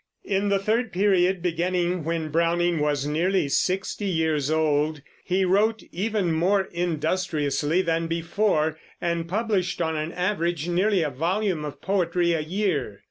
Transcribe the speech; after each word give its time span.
In 0.25 0.49
the 0.49 0.57
third 0.57 0.91
period, 0.91 1.43
beginning 1.43 2.03
when 2.03 2.29
Browning 2.29 2.79
was 2.79 3.05
nearly 3.05 3.47
sixty 3.47 4.07
years 4.07 4.49
old, 4.49 4.99
he 5.23 5.45
wrote 5.45 5.83
even 5.91 6.31
more 6.33 6.61
industriously 6.71 7.83
than 7.83 8.07
before, 8.07 8.79
and 8.99 9.27
published 9.27 9.79
on 9.79 9.95
an 9.95 10.11
average 10.11 10.67
nearly 10.67 11.03
a 11.03 11.11
volume 11.11 11.63
of 11.63 11.81
poetry 11.83 12.33
a 12.33 12.39
year. 12.41 12.99